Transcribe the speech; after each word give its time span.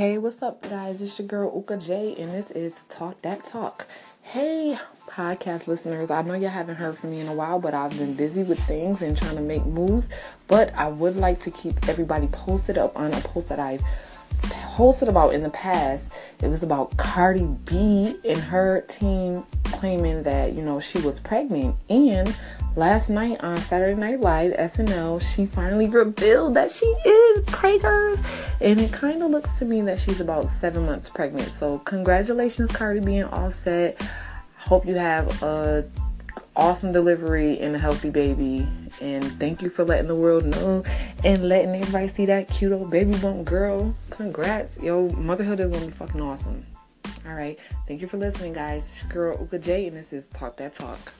Hey, 0.00 0.16
what's 0.16 0.42
up, 0.42 0.62
guys? 0.62 1.02
It's 1.02 1.18
your 1.18 1.28
girl 1.28 1.52
Uka 1.54 1.76
J, 1.76 2.16
and 2.18 2.32
this 2.32 2.50
is 2.52 2.84
Talk 2.88 3.20
That 3.20 3.44
Talk. 3.44 3.86
Hey, 4.22 4.78
podcast 5.06 5.66
listeners, 5.66 6.10
I 6.10 6.22
know 6.22 6.32
y'all 6.32 6.48
haven't 6.48 6.76
heard 6.76 6.96
from 6.96 7.10
me 7.10 7.20
in 7.20 7.28
a 7.28 7.34
while, 7.34 7.60
but 7.60 7.74
I've 7.74 7.90
been 7.98 8.14
busy 8.14 8.42
with 8.42 8.58
things 8.60 9.02
and 9.02 9.14
trying 9.14 9.36
to 9.36 9.42
make 9.42 9.62
moves. 9.66 10.08
But 10.48 10.74
I 10.74 10.88
would 10.88 11.16
like 11.16 11.38
to 11.40 11.50
keep 11.50 11.86
everybody 11.86 12.28
posted 12.28 12.78
up 12.78 12.96
on 12.96 13.12
a 13.12 13.20
post 13.20 13.50
that 13.50 13.58
I've 13.58 13.82
posted 14.40 15.08
about 15.08 15.34
in 15.34 15.42
the 15.42 15.50
past. 15.50 16.10
It 16.42 16.48
was 16.48 16.62
about 16.62 16.96
Cardi 16.96 17.44
B 17.66 18.16
and 18.26 18.38
her 18.38 18.80
team 18.88 19.44
claiming 19.64 20.22
that, 20.22 20.54
you 20.54 20.62
know, 20.62 20.80
she 20.80 20.98
was 21.00 21.20
pregnant. 21.20 21.76
And 21.90 22.34
last 22.74 23.10
night 23.10 23.44
on 23.44 23.58
Saturday 23.58 24.00
Night 24.00 24.20
Live, 24.20 24.54
SNL, 24.54 25.20
she 25.20 25.44
finally 25.44 25.88
revealed 25.88 26.54
that 26.54 26.72
she 26.72 26.86
is 26.86 27.44
pregnant. 27.48 28.18
And 28.60 28.78
it 28.78 28.92
kind 28.92 29.22
of 29.22 29.30
looks 29.30 29.58
to 29.58 29.64
me 29.64 29.80
that 29.82 29.98
she's 29.98 30.20
about 30.20 30.48
seven 30.48 30.84
months 30.86 31.08
pregnant. 31.08 31.50
So, 31.50 31.78
congratulations, 31.78 32.70
Cardi 32.70 33.00
B 33.00 33.16
and 33.16 33.30
Offset. 33.30 34.00
Hope 34.58 34.86
you 34.86 34.94
have 34.96 35.42
a 35.42 35.88
awesome 36.56 36.92
delivery 36.92 37.58
and 37.60 37.74
a 37.74 37.78
healthy 37.78 38.10
baby. 38.10 38.68
And 39.00 39.24
thank 39.40 39.62
you 39.62 39.70
for 39.70 39.84
letting 39.84 40.08
the 40.08 40.14
world 40.14 40.44
know 40.44 40.84
and 41.24 41.48
letting 41.48 41.74
everybody 41.74 42.08
see 42.08 42.26
that 42.26 42.48
cute 42.48 42.72
old 42.72 42.90
baby 42.90 43.16
bump 43.16 43.46
girl. 43.46 43.94
Congrats. 44.10 44.76
Yo, 44.78 45.08
motherhood 45.10 45.60
is 45.60 45.70
gonna 45.70 45.86
be 45.86 45.92
fucking 45.92 46.20
awesome. 46.20 46.66
All 47.26 47.34
right. 47.34 47.58
Thank 47.88 48.00
you 48.00 48.08
for 48.08 48.18
listening, 48.18 48.52
guys. 48.52 48.84
Girl 49.08 49.38
Uka 49.40 49.58
J, 49.58 49.86
and 49.86 49.96
this 49.96 50.12
is 50.12 50.26
Talk 50.28 50.56
That 50.58 50.74
Talk. 50.74 51.12